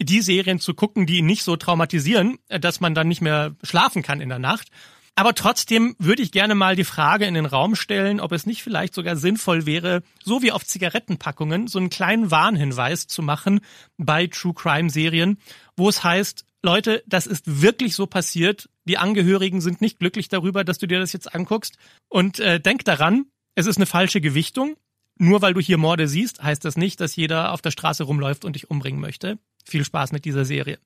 die 0.00 0.20
Serien 0.20 0.58
zu 0.58 0.74
gucken, 0.74 1.06
die 1.06 1.18
ihn 1.18 1.26
nicht 1.26 1.44
so 1.44 1.56
traumatisieren, 1.56 2.38
dass 2.48 2.80
man 2.80 2.94
dann 2.94 3.08
nicht 3.08 3.20
mehr 3.20 3.54
schlafen 3.62 4.02
kann 4.02 4.20
in 4.20 4.28
der 4.28 4.38
Nacht. 4.38 4.68
Aber 5.14 5.34
trotzdem 5.34 5.94
würde 5.98 6.22
ich 6.22 6.32
gerne 6.32 6.54
mal 6.54 6.74
die 6.74 6.84
Frage 6.84 7.26
in 7.26 7.34
den 7.34 7.44
Raum 7.44 7.76
stellen, 7.76 8.18
ob 8.18 8.32
es 8.32 8.46
nicht 8.46 8.62
vielleicht 8.62 8.94
sogar 8.94 9.16
sinnvoll 9.16 9.66
wäre, 9.66 10.02
so 10.24 10.40
wie 10.40 10.52
auf 10.52 10.64
Zigarettenpackungen, 10.64 11.66
so 11.66 11.78
einen 11.78 11.90
kleinen 11.90 12.30
Warnhinweis 12.30 13.06
zu 13.08 13.20
machen 13.20 13.60
bei 13.98 14.26
True 14.26 14.54
Crime 14.54 14.88
Serien, 14.88 15.38
wo 15.76 15.90
es 15.90 16.02
heißt, 16.02 16.46
Leute, 16.62 17.02
das 17.06 17.26
ist 17.26 17.60
wirklich 17.60 17.94
so 17.94 18.06
passiert. 18.06 18.70
Die 18.84 18.96
Angehörigen 18.96 19.60
sind 19.60 19.80
nicht 19.80 19.98
glücklich 19.98 20.28
darüber, 20.28 20.64
dass 20.64 20.78
du 20.78 20.86
dir 20.86 21.00
das 21.00 21.12
jetzt 21.12 21.34
anguckst. 21.34 21.76
Und 22.08 22.38
äh, 22.38 22.60
denk 22.60 22.84
daran, 22.84 23.26
es 23.54 23.66
ist 23.66 23.76
eine 23.76 23.86
falsche 23.86 24.20
Gewichtung. 24.20 24.76
Nur 25.18 25.42
weil 25.42 25.54
du 25.54 25.60
hier 25.60 25.76
Morde 25.76 26.08
siehst, 26.08 26.42
heißt 26.42 26.64
das 26.64 26.76
nicht, 26.76 27.00
dass 27.00 27.16
jeder 27.16 27.52
auf 27.52 27.60
der 27.60 27.70
Straße 27.70 28.04
rumläuft 28.04 28.44
und 28.44 28.54
dich 28.54 28.70
umbringen 28.70 29.00
möchte. 29.00 29.38
Viel 29.64 29.84
Spaß 29.84 30.10
mit 30.12 30.24
dieser 30.24 30.44
Serie. 30.44 30.78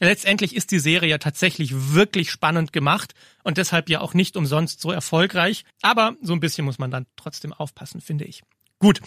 Letztendlich 0.00 0.56
ist 0.56 0.70
die 0.70 0.78
Serie 0.78 1.10
ja 1.10 1.18
tatsächlich 1.18 1.92
wirklich 1.92 2.30
spannend 2.30 2.72
gemacht 2.72 3.14
und 3.42 3.58
deshalb 3.58 3.90
ja 3.90 4.00
auch 4.00 4.14
nicht 4.14 4.36
umsonst 4.36 4.80
so 4.80 4.90
erfolgreich. 4.90 5.64
Aber 5.82 6.16
so 6.22 6.32
ein 6.32 6.40
bisschen 6.40 6.64
muss 6.64 6.78
man 6.78 6.90
dann 6.90 7.06
trotzdem 7.16 7.52
aufpassen, 7.52 8.00
finde 8.00 8.24
ich. 8.24 8.42
Gut. 8.78 9.00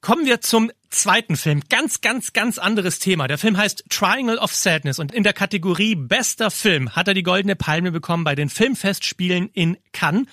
Kommen 0.00 0.26
wir 0.26 0.40
zum 0.40 0.72
zweiten 0.90 1.36
Film. 1.36 1.62
Ganz, 1.68 2.00
ganz, 2.00 2.32
ganz 2.32 2.58
anderes 2.58 2.98
Thema. 2.98 3.28
Der 3.28 3.38
Film 3.38 3.56
heißt 3.56 3.84
Triangle 3.88 4.38
of 4.38 4.52
Sadness 4.52 4.98
und 4.98 5.12
in 5.12 5.22
der 5.22 5.32
Kategorie 5.32 5.94
Bester 5.94 6.50
Film 6.50 6.96
hat 6.96 7.06
er 7.06 7.14
die 7.14 7.22
Goldene 7.22 7.54
Palme 7.54 7.92
bekommen 7.92 8.24
bei 8.24 8.34
den 8.34 8.48
Filmfestspielen 8.48 9.48
in 9.50 9.78
Cannes. 9.92 10.26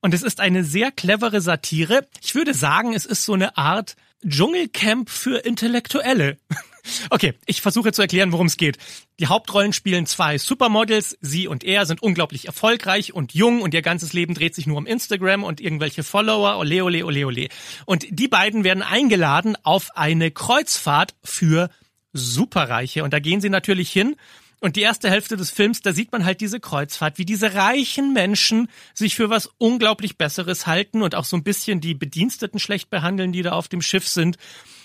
Und 0.00 0.14
es 0.14 0.22
ist 0.22 0.40
eine 0.40 0.64
sehr 0.64 0.90
clevere 0.90 1.40
Satire. 1.40 2.06
Ich 2.22 2.34
würde 2.34 2.54
sagen, 2.54 2.94
es 2.94 3.04
ist 3.04 3.24
so 3.24 3.34
eine 3.34 3.56
Art 3.56 3.96
Dschungelcamp 4.26 5.10
für 5.10 5.38
Intellektuelle. 5.38 6.38
Okay, 7.10 7.34
ich 7.44 7.60
versuche 7.60 7.92
zu 7.92 8.00
erklären, 8.00 8.32
worum 8.32 8.46
es 8.46 8.56
geht. 8.56 8.78
Die 9.18 9.26
Hauptrollen 9.26 9.74
spielen 9.74 10.06
zwei 10.06 10.38
Supermodels. 10.38 11.18
Sie 11.20 11.46
und 11.46 11.62
er 11.62 11.84
sind 11.84 12.02
unglaublich 12.02 12.46
erfolgreich 12.46 13.12
und 13.12 13.34
jung 13.34 13.60
und 13.60 13.74
ihr 13.74 13.82
ganzes 13.82 14.14
Leben 14.14 14.32
dreht 14.32 14.54
sich 14.54 14.66
nur 14.66 14.78
um 14.78 14.86
Instagram 14.86 15.44
und 15.44 15.60
irgendwelche 15.60 16.02
Follower. 16.02 16.58
Ole, 16.58 16.82
ole, 16.82 17.04
ole, 17.04 17.26
ole. 17.26 17.48
Und 17.84 18.06
die 18.10 18.28
beiden 18.28 18.64
werden 18.64 18.82
eingeladen 18.82 19.56
auf 19.62 19.96
eine 19.96 20.30
Kreuzfahrt 20.30 21.14
für 21.22 21.68
Superreiche. 22.14 23.04
Und 23.04 23.12
da 23.12 23.18
gehen 23.18 23.40
sie 23.40 23.50
natürlich 23.50 23.90
hin 23.90 24.16
Und 24.60 24.76
die 24.76 24.82
erste 24.82 25.08
Hälfte 25.08 25.38
des 25.38 25.50
Films, 25.50 25.80
da 25.80 25.94
sieht 25.94 26.12
man 26.12 26.24
halt 26.24 26.42
diese 26.42 26.60
Kreuzfahrt, 26.60 27.16
wie 27.16 27.24
diese 27.24 27.54
reichen 27.54 28.12
Menschen 28.12 28.68
sich 28.94 29.16
für 29.16 29.30
was 29.30 29.48
unglaublich 29.56 30.18
Besseres 30.18 30.66
halten 30.66 31.02
und 31.02 31.14
auch 31.14 31.24
so 31.24 31.36
ein 31.36 31.42
bisschen 31.42 31.80
die 31.80 31.94
Bediensteten 31.94 32.60
schlecht 32.60 32.90
behandeln, 32.90 33.32
die 33.32 33.42
da 33.42 33.52
auf 33.52 33.68
dem 33.68 33.80
Schiff 33.80 34.06
sind. 34.06 34.36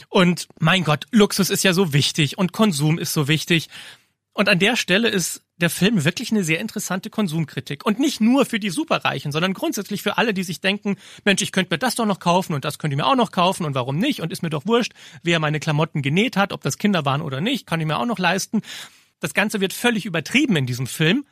Und 0.08 0.48
mein 0.60 0.86
Gott, 0.86 1.06
Luxus 1.12 1.50
ist 1.50 1.64
ja 1.64 1.74
so 1.74 1.92
wichtig 1.92 2.38
und 2.38 2.54
Konsum 2.54 2.98
ist 2.98 3.12
so 3.12 3.28
wichtig. 3.28 3.68
Und 4.32 4.50
an 4.50 4.60
der 4.60 4.76
Stelle 4.78 5.10
ist 5.10 5.44
der 5.58 5.70
Film 5.70 6.04
wirklich 6.04 6.32
eine 6.32 6.44
sehr 6.44 6.60
interessante 6.60 7.10
Konsumkritik. 7.10 7.86
Und 7.86 8.00
nicht 8.00 8.20
nur 8.20 8.46
für 8.46 8.60
die 8.60 8.70
Superreichen, 8.70 9.32
sondern 9.32 9.54
grundsätzlich 9.54 10.04
für 10.04 10.18
alle, 10.18 10.34
die 10.34 10.44
sich 10.44 10.60
denken, 10.60 10.98
Mensch, 11.24 11.42
ich 11.42 11.54
könnte 11.54 11.74
mir 11.74 11.80
das 11.80 11.96
doch 11.96 12.06
noch 12.06 12.20
kaufen 12.20 12.54
und 12.54 12.66
das 12.66 12.78
könnte 12.78 12.96
ich 12.96 12.98
mir 12.98 13.08
auch 13.08 13.16
noch 13.16 13.32
kaufen 13.32 13.66
und 13.66 13.76
warum 13.76 13.98
nicht? 13.98 14.22
Und 14.22 14.34
ist 14.34 14.42
mir 14.42 14.50
doch 14.50 14.66
wurscht, 14.66 14.94
wer 15.24 15.40
meine 15.40 15.60
Klamotten 15.60 16.02
genäht 16.02 16.36
hat, 16.36 16.52
ob 16.52 16.62
das 16.62 16.78
Kinder 16.78 17.06
waren 17.06 17.22
oder 17.22 17.40
nicht, 17.40 17.66
kann 17.66 17.80
ich 17.80 17.88
mir 17.88 17.98
auch 17.98 18.06
noch 18.06 18.20
leisten. 18.20 18.62
Das 19.26 19.34
Ganze 19.34 19.60
wird 19.60 19.74
völlig 19.74 20.06
übertrieben 20.06 20.56
in 20.56 20.68
diesem 20.68 20.86
Film, 20.86 21.26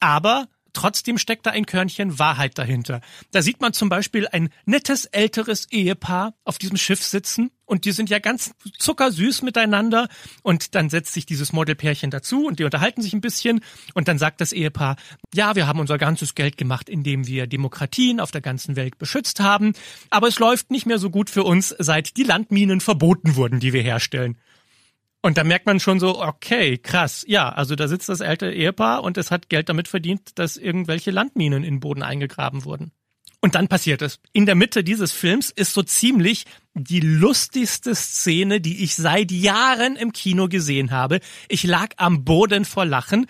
aber 0.00 0.48
Trotzdem 0.72 1.16
steckt 1.16 1.46
da 1.46 1.52
ein 1.52 1.64
Körnchen 1.64 2.18
Wahrheit 2.18 2.58
dahinter. 2.58 3.00
Da 3.30 3.40
sieht 3.40 3.62
man 3.62 3.72
zum 3.72 3.88
Beispiel 3.88 4.28
ein 4.28 4.50
nettes 4.66 5.06
älteres 5.06 5.72
Ehepaar 5.72 6.34
auf 6.44 6.58
diesem 6.58 6.76
Schiff 6.76 7.02
sitzen 7.02 7.50
und 7.64 7.86
die 7.86 7.92
sind 7.92 8.10
ja 8.10 8.18
ganz 8.18 8.52
zuckersüß 8.78 9.40
miteinander 9.40 10.08
und 10.42 10.74
dann 10.74 10.90
setzt 10.90 11.14
sich 11.14 11.24
dieses 11.24 11.54
Modelpärchen 11.54 12.10
dazu 12.10 12.44
und 12.46 12.58
die 12.58 12.64
unterhalten 12.64 13.00
sich 13.00 13.14
ein 13.14 13.22
bisschen 13.22 13.62
und 13.94 14.06
dann 14.06 14.18
sagt 14.18 14.42
das 14.42 14.52
Ehepaar, 14.52 14.96
ja, 15.32 15.54
wir 15.54 15.66
haben 15.66 15.80
unser 15.80 15.96
ganzes 15.96 16.34
Geld 16.34 16.58
gemacht, 16.58 16.90
indem 16.90 17.26
wir 17.26 17.46
Demokratien 17.46 18.20
auf 18.20 18.30
der 18.30 18.42
ganzen 18.42 18.76
Welt 18.76 18.98
beschützt 18.98 19.40
haben, 19.40 19.72
aber 20.10 20.28
es 20.28 20.38
läuft 20.38 20.70
nicht 20.70 20.84
mehr 20.84 20.98
so 20.98 21.08
gut 21.08 21.30
für 21.30 21.44
uns, 21.44 21.74
seit 21.78 22.18
die 22.18 22.24
Landminen 22.24 22.82
verboten 22.82 23.36
wurden, 23.36 23.60
die 23.60 23.72
wir 23.72 23.82
herstellen. 23.82 24.36
Und 25.26 25.38
da 25.38 25.42
merkt 25.42 25.66
man 25.66 25.80
schon 25.80 25.98
so, 25.98 26.22
okay, 26.22 26.78
krass. 26.78 27.24
Ja, 27.26 27.48
also 27.48 27.74
da 27.74 27.88
sitzt 27.88 28.08
das 28.08 28.20
ältere 28.20 28.54
Ehepaar 28.54 29.02
und 29.02 29.18
es 29.18 29.32
hat 29.32 29.48
Geld 29.48 29.68
damit 29.68 29.88
verdient, 29.88 30.38
dass 30.38 30.56
irgendwelche 30.56 31.10
Landminen 31.10 31.64
in 31.64 31.74
den 31.74 31.80
Boden 31.80 32.04
eingegraben 32.04 32.64
wurden. 32.64 32.92
Und 33.40 33.56
dann 33.56 33.66
passiert 33.66 34.02
es. 34.02 34.20
In 34.32 34.46
der 34.46 34.54
Mitte 34.54 34.84
dieses 34.84 35.10
Films 35.10 35.50
ist 35.50 35.74
so 35.74 35.82
ziemlich 35.82 36.44
die 36.74 37.00
lustigste 37.00 37.96
Szene, 37.96 38.60
die 38.60 38.84
ich 38.84 38.94
seit 38.94 39.32
Jahren 39.32 39.96
im 39.96 40.12
Kino 40.12 40.46
gesehen 40.46 40.92
habe. 40.92 41.18
Ich 41.48 41.64
lag 41.64 41.88
am 41.96 42.22
Boden 42.22 42.64
vor 42.64 42.84
Lachen. 42.84 43.26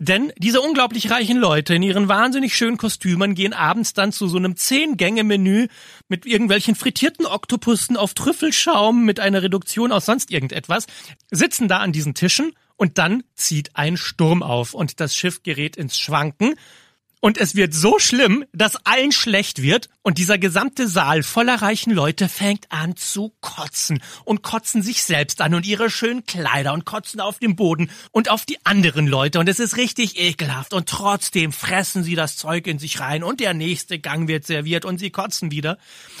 Denn 0.00 0.32
diese 0.38 0.60
unglaublich 0.60 1.10
reichen 1.10 1.38
Leute 1.38 1.74
in 1.74 1.82
ihren 1.82 2.06
wahnsinnig 2.06 2.56
schönen 2.56 2.76
Kostümen 2.76 3.34
gehen 3.34 3.52
abends 3.52 3.94
dann 3.94 4.12
zu 4.12 4.28
so 4.28 4.36
einem 4.36 4.54
Zehn-Gänge-Menü 4.54 5.66
mit 6.08 6.24
irgendwelchen 6.24 6.76
frittierten 6.76 7.26
Oktopussen 7.26 7.96
auf 7.96 8.14
Trüffelschaum 8.14 9.04
mit 9.04 9.18
einer 9.18 9.42
Reduktion 9.42 9.90
aus 9.90 10.06
sonst 10.06 10.30
irgendetwas, 10.30 10.86
sitzen 11.32 11.66
da 11.66 11.78
an 11.78 11.90
diesen 11.90 12.14
Tischen 12.14 12.52
und 12.76 12.98
dann 12.98 13.24
zieht 13.34 13.74
ein 13.74 13.96
Sturm 13.96 14.44
auf 14.44 14.72
und 14.72 15.00
das 15.00 15.16
Schiff 15.16 15.42
gerät 15.42 15.76
ins 15.76 15.98
Schwanken 15.98 16.54
und 17.20 17.38
es 17.38 17.54
wird 17.56 17.74
so 17.74 17.98
schlimm, 17.98 18.44
dass 18.52 18.76
allen 18.86 19.12
schlecht 19.12 19.60
wird. 19.62 19.88
Und 20.02 20.18
dieser 20.18 20.38
gesamte 20.38 20.88
Saal 20.88 21.22
voller 21.22 21.60
reichen 21.60 21.92
Leute 21.92 22.28
fängt 22.28 22.70
an 22.70 22.96
zu 22.96 23.34
kotzen 23.40 24.00
und 24.24 24.42
kotzen 24.42 24.82
sich 24.82 25.02
selbst 25.02 25.40
an 25.40 25.54
und 25.54 25.66
ihre 25.66 25.90
schönen 25.90 26.24
Kleider 26.24 26.72
und 26.72 26.84
kotzen 26.84 27.20
auf 27.20 27.38
den 27.38 27.56
Boden 27.56 27.90
und 28.12 28.30
auf 28.30 28.46
die 28.46 28.64
anderen 28.64 29.06
Leute. 29.06 29.40
Und 29.40 29.48
es 29.48 29.58
ist 29.58 29.76
richtig 29.76 30.18
ekelhaft. 30.18 30.72
Und 30.72 30.88
trotzdem 30.88 31.52
fressen 31.52 32.04
sie 32.04 32.14
das 32.14 32.36
Zeug 32.36 32.66
in 32.66 32.78
sich 32.78 33.00
rein 33.00 33.22
und 33.24 33.40
der 33.40 33.54
nächste 33.54 33.98
Gang 33.98 34.28
wird 34.28 34.46
serviert 34.46 34.84
und 34.84 34.98
sie 34.98 35.10
kotzen 35.10 35.50
wieder. 35.50 35.78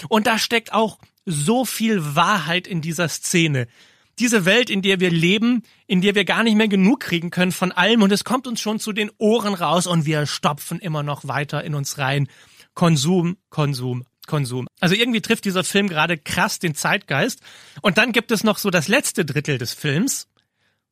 Und 0.08 0.26
da 0.26 0.38
steckt 0.38 0.72
auch 0.72 0.98
so 1.24 1.64
viel 1.64 2.14
Wahrheit 2.16 2.66
in 2.66 2.80
dieser 2.80 3.08
Szene 3.08 3.68
diese 4.20 4.44
Welt, 4.44 4.70
in 4.70 4.82
der 4.82 5.00
wir 5.00 5.10
leben, 5.10 5.62
in 5.86 6.00
der 6.00 6.14
wir 6.14 6.24
gar 6.24 6.42
nicht 6.42 6.56
mehr 6.56 6.68
genug 6.68 7.00
kriegen 7.00 7.30
können 7.30 7.52
von 7.52 7.72
allem 7.72 8.02
und 8.02 8.12
es 8.12 8.24
kommt 8.24 8.46
uns 8.46 8.60
schon 8.60 8.78
zu 8.78 8.92
den 8.92 9.10
Ohren 9.18 9.54
raus 9.54 9.86
und 9.86 10.06
wir 10.06 10.26
stopfen 10.26 10.78
immer 10.80 11.02
noch 11.02 11.26
weiter 11.26 11.64
in 11.64 11.74
uns 11.74 11.98
rein. 11.98 12.28
Konsum, 12.74 13.36
Konsum, 13.50 14.04
Konsum. 14.26 14.68
Also 14.80 14.94
irgendwie 14.94 15.20
trifft 15.20 15.44
dieser 15.44 15.64
Film 15.64 15.88
gerade 15.88 16.16
krass 16.16 16.60
den 16.60 16.74
Zeitgeist. 16.74 17.40
Und 17.82 17.98
dann 17.98 18.12
gibt 18.12 18.30
es 18.30 18.44
noch 18.44 18.58
so 18.58 18.70
das 18.70 18.86
letzte 18.86 19.24
Drittel 19.24 19.58
des 19.58 19.72
Films. 19.72 20.28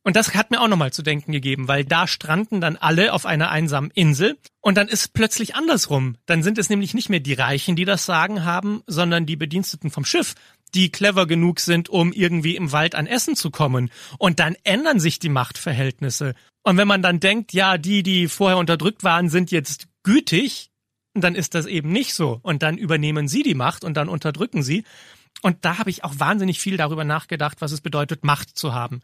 Und 0.07 0.15
das 0.15 0.37
hat 0.37 0.53
mir 0.53 0.61
auch 0.61 0.69
nochmal 0.69 0.93
zu 0.93 1.03
denken 1.03 1.33
gegeben, 1.33 1.67
weil 1.67 1.85
da 1.85 2.07
stranden 2.07 2.61
dann 2.61 2.77
alle 2.77 3.13
auf 3.13 3.27
einer 3.27 3.51
einsamen 3.51 3.91
Insel 3.91 4.39
und 4.61 4.77
dann 4.77 4.87
ist 4.87 5.15
plötzlich 5.15 5.57
andersrum. 5.57 6.15
Dann 6.27 6.45
sind 6.45 6.59
es 6.59 6.71
nämlich 6.71 6.95
nicht 6.95 7.09
mehr 7.09 7.19
die 7.19 7.33
Reichen, 7.33 7.75
die 7.75 7.85
das 7.85 8.07
Sagen 8.07 8.45
haben, 8.45 8.85
sondern 8.87 9.27
die 9.27 9.35
Bediensteten 9.35 9.91
vom 9.91 10.05
Schiff, 10.05 10.37
die 10.77 10.93
clever 10.93 11.27
genug 11.27 11.59
sind, 11.59 11.89
um 11.89 12.13
irgendwie 12.13 12.55
im 12.55 12.71
Wald 12.71 12.95
an 12.95 13.09
Essen 13.09 13.35
zu 13.35 13.51
kommen. 13.51 13.91
Und 14.17 14.39
dann 14.39 14.55
ändern 14.63 15.01
sich 15.01 15.19
die 15.19 15.29
Machtverhältnisse. 15.29 16.37
Und 16.63 16.77
wenn 16.77 16.87
man 16.87 17.03
dann 17.03 17.19
denkt, 17.19 17.53
ja, 17.53 17.77
die, 17.77 18.05
die 18.05 18.29
vorher 18.29 18.59
unterdrückt 18.59 19.03
waren, 19.03 19.29
sind 19.29 19.51
jetzt 19.51 19.89
gütig, 20.05 20.71
dann 21.15 21.35
ist 21.35 21.57
das 21.57 21.67
eben 21.67 21.91
nicht 21.91 22.15
so. 22.15 22.39
Und 22.45 22.63
dann 22.63 22.79
übernehmen 22.79 23.27
sie 23.27 23.43
die 23.43 23.57
Macht 23.57 23.83
und 23.83 23.97
dann 23.97 24.09
unterdrücken 24.09 24.63
sie. 24.63 24.85
Und 25.43 25.65
da 25.65 25.79
habe 25.79 25.91
ich 25.91 26.05
auch 26.05 26.15
wahnsinnig 26.19 26.61
viel 26.61 26.77
darüber 26.77 27.05
nachgedacht, 27.05 27.61
was 27.61 27.73
es 27.73 27.81
bedeutet, 27.81 28.25
Macht 28.25 28.57
zu 28.57 28.73
haben. 28.73 29.03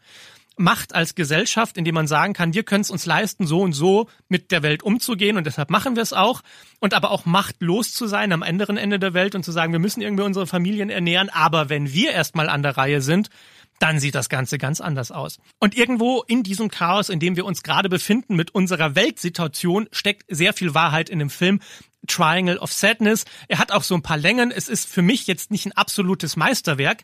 Macht 0.55 0.93
als 0.93 1.15
Gesellschaft, 1.15 1.77
indem 1.77 1.95
man 1.95 2.07
sagen 2.07 2.33
kann, 2.33 2.53
wir 2.53 2.63
können 2.63 2.81
es 2.81 2.91
uns 2.91 3.05
leisten, 3.05 3.47
so 3.47 3.61
und 3.61 3.73
so 3.73 4.07
mit 4.27 4.51
der 4.51 4.63
Welt 4.63 4.83
umzugehen 4.83 5.37
und 5.37 5.45
deshalb 5.45 5.69
machen 5.69 5.95
wir 5.95 6.03
es 6.03 6.13
auch. 6.13 6.41
Und 6.79 6.93
aber 6.93 7.11
auch 7.11 7.25
machtlos 7.25 7.93
zu 7.93 8.07
sein 8.07 8.31
am 8.31 8.43
anderen 8.43 8.77
Ende 8.77 8.99
der 8.99 9.13
Welt 9.13 9.35
und 9.35 9.43
zu 9.43 9.51
sagen, 9.51 9.71
wir 9.71 9.79
müssen 9.79 10.01
irgendwie 10.01 10.23
unsere 10.23 10.47
Familien 10.47 10.89
ernähren, 10.89 11.29
aber 11.29 11.69
wenn 11.69 11.91
wir 11.91 12.11
erstmal 12.11 12.49
an 12.49 12.61
der 12.61 12.77
Reihe 12.77 13.01
sind, 13.01 13.29
dann 13.79 13.99
sieht 13.99 14.15
das 14.15 14.29
Ganze 14.29 14.57
ganz 14.57 14.79
anders 14.79 15.11
aus. 15.11 15.39
Und 15.59 15.75
irgendwo 15.75 16.23
in 16.27 16.43
diesem 16.43 16.69
Chaos, 16.69 17.09
in 17.09 17.19
dem 17.19 17.35
wir 17.35 17.45
uns 17.45 17.63
gerade 17.63 17.89
befinden 17.89 18.35
mit 18.35 18.55
unserer 18.55 18.95
Weltsituation, 18.95 19.89
steckt 19.91 20.23
sehr 20.29 20.53
viel 20.53 20.73
Wahrheit 20.73 21.09
in 21.09 21.19
dem 21.19 21.29
Film. 21.29 21.59
Triangle 22.07 22.57
of 22.59 22.71
Sadness. 22.71 23.25
Er 23.47 23.59
hat 23.59 23.71
auch 23.71 23.83
so 23.83 23.95
ein 23.95 24.01
paar 24.01 24.17
Längen. 24.17 24.51
Es 24.51 24.69
ist 24.69 24.87
für 24.87 25.01
mich 25.01 25.27
jetzt 25.27 25.51
nicht 25.51 25.65
ein 25.65 25.71
absolutes 25.73 26.35
Meisterwerk, 26.35 27.03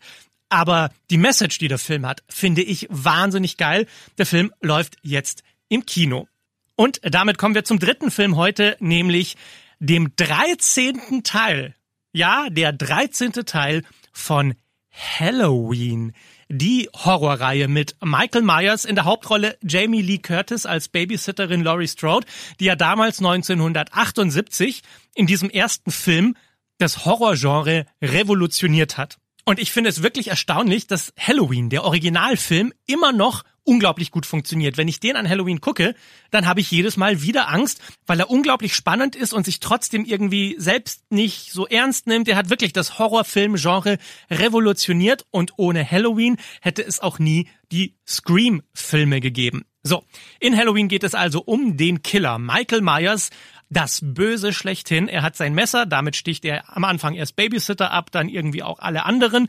aber 0.49 0.91
die 1.09 1.17
Message, 1.17 1.59
die 1.59 1.67
der 1.67 1.77
Film 1.77 2.05
hat, 2.05 2.23
finde 2.27 2.61
ich 2.61 2.87
wahnsinnig 2.89 3.57
geil. 3.57 3.85
Der 4.17 4.25
Film 4.25 4.51
läuft 4.61 4.97
jetzt 5.01 5.43
im 5.69 5.85
Kino. 5.85 6.27
Und 6.75 6.99
damit 7.03 7.37
kommen 7.37 7.55
wir 7.55 7.63
zum 7.63 7.79
dritten 7.79 8.09
Film 8.09 8.35
heute, 8.35 8.75
nämlich 8.79 9.37
dem 9.79 10.15
13. 10.15 11.23
Teil. 11.23 11.75
Ja, 12.11 12.49
der 12.49 12.73
13. 12.73 13.33
Teil 13.45 13.83
von 14.11 14.55
Halloween. 14.99 16.13
Die 16.49 16.89
Horrorreihe 16.93 17.67
mit 17.67 17.95
Michael 18.03 18.41
Myers 18.41 18.85
in 18.85 18.95
der 18.95 19.05
Hauptrolle 19.05 19.57
Jamie 19.61 20.01
Lee 20.01 20.17
Curtis 20.17 20.65
als 20.65 20.89
Babysitterin 20.89 21.63
Laurie 21.63 21.87
Strode, 21.87 22.27
die 22.59 22.65
ja 22.65 22.75
damals 22.75 23.19
1978 23.19 24.81
in 25.15 25.27
diesem 25.27 25.49
ersten 25.49 25.91
Film 25.91 26.35
das 26.79 27.05
Horrorgenre 27.05 27.85
revolutioniert 28.01 28.97
hat. 28.97 29.17
Und 29.45 29.59
ich 29.59 29.71
finde 29.71 29.89
es 29.89 30.03
wirklich 30.03 30.27
erstaunlich, 30.27 30.87
dass 30.87 31.13
Halloween, 31.17 31.69
der 31.69 31.83
Originalfilm, 31.83 32.73
immer 32.85 33.11
noch 33.11 33.43
unglaublich 33.63 34.09
gut 34.09 34.25
funktioniert. 34.25 34.77
Wenn 34.77 34.87
ich 34.87 34.99
den 34.99 35.15
an 35.15 35.29
Halloween 35.29 35.61
gucke, 35.61 35.93
dann 36.31 36.47
habe 36.47 36.59
ich 36.59 36.71
jedes 36.71 36.97
Mal 36.97 37.21
wieder 37.21 37.49
Angst, 37.49 37.81
weil 38.07 38.19
er 38.19 38.29
unglaublich 38.29 38.73
spannend 38.73 39.15
ist 39.15 39.31
und 39.31 39.45
sich 39.45 39.59
trotzdem 39.59 40.05
irgendwie 40.05 40.55
selbst 40.57 41.03
nicht 41.11 41.51
so 41.51 41.67
ernst 41.67 42.07
nimmt. 42.07 42.27
Er 42.27 42.35
hat 42.35 42.49
wirklich 42.49 42.73
das 42.73 42.97
Horrorfilm-Genre 42.97 43.99
revolutioniert 44.31 45.25
und 45.29 45.53
ohne 45.57 45.89
Halloween 45.89 46.37
hätte 46.61 46.83
es 46.83 46.99
auch 46.99 47.19
nie 47.19 47.47
die 47.71 47.95
Scream-Filme 48.07 49.21
gegeben. 49.21 49.65
So, 49.83 50.03
in 50.39 50.57
Halloween 50.57 50.89
geht 50.89 51.03
es 51.03 51.15
also 51.15 51.41
um 51.41 51.77
den 51.77 52.01
Killer 52.01 52.37
Michael 52.37 52.81
Myers, 52.81 53.29
das 53.69 53.99
Böse 54.03 54.53
schlechthin. 54.53 55.07
Er 55.07 55.21
hat 55.21 55.35
sein 55.35 55.53
Messer, 55.53 55.85
damit 55.85 56.15
sticht 56.15 56.43
er 56.45 56.75
am 56.75 56.83
Anfang 56.83 57.15
erst 57.15 57.35
Babysitter 57.35 57.91
ab, 57.91 58.11
dann 58.11 58.29
irgendwie 58.29 58.63
auch 58.63 58.79
alle 58.79 59.05
anderen. 59.05 59.47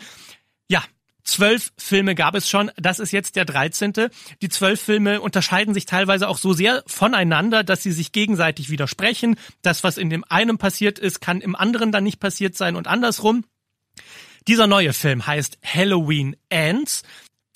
Ja, 0.69 0.83
Zwölf 1.23 1.73
Filme 1.77 2.15
gab 2.15 2.35
es 2.35 2.49
schon, 2.49 2.71
das 2.77 2.99
ist 2.99 3.13
jetzt 3.13 3.37
der 3.37 3.45
dreizehnte. 3.45 4.11
Die 4.43 4.49
zwölf 4.49 4.81
Filme 4.81 5.21
unterscheiden 5.21 5.75
sich 5.75 5.85
teilweise 5.85 6.29
auch 6.29 6.39
so 6.39 6.53
sehr 6.53 6.83
voneinander, 6.87 7.63
dass 7.63 7.83
sie 7.83 7.93
sich 7.93 8.13
gegenseitig 8.13 8.71
widersprechen. 8.71 9.37
Das, 9.63 9.85
was 9.85 9.99
in 9.99 10.11
dem 10.11 10.25
einen 10.29 10.59
passiert 10.59 10.99
ist, 10.99 11.21
kann 11.21 11.41
im 11.41 11.55
anderen 11.55 11.93
dann 11.93 12.05
nicht 12.05 12.21
passiert 12.21 12.57
sein 12.57 12.75
und 12.75 12.89
andersrum. 12.89 13.45
Dieser 14.49 14.67
neue 14.67 14.93
Film 14.93 15.27
heißt 15.27 15.59
Halloween 15.63 16.37
Ends. 16.49 17.03